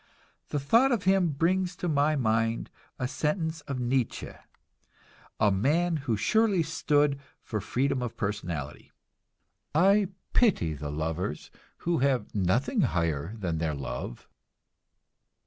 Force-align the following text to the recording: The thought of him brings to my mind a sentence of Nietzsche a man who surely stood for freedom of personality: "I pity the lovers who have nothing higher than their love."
The 0.49 0.59
thought 0.59 0.91
of 0.91 1.03
him 1.03 1.27
brings 1.29 1.75
to 1.75 1.87
my 1.87 2.15
mind 2.15 2.71
a 2.97 3.07
sentence 3.07 3.61
of 3.67 3.79
Nietzsche 3.79 4.31
a 5.39 5.51
man 5.51 5.97
who 5.97 6.17
surely 6.17 6.63
stood 6.63 7.19
for 7.43 7.61
freedom 7.61 8.01
of 8.01 8.17
personality: 8.17 8.91
"I 9.75 10.07
pity 10.33 10.73
the 10.73 10.89
lovers 10.89 11.51
who 11.85 11.99
have 11.99 12.33
nothing 12.33 12.81
higher 12.81 13.35
than 13.37 13.59
their 13.59 13.75
love." 13.75 14.27